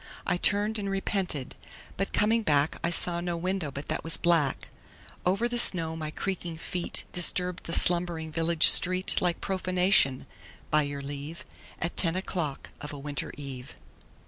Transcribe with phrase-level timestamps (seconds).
[0.25, 1.55] I turned and repented,
[1.95, 4.69] but coming back I saw no window but that was black.
[5.27, 10.25] Over the snow my creaking feet Disturbed the slumbering village street Like profanation,
[10.71, 11.45] by your leave,
[11.79, 13.75] At ten o'clock of a winter eve.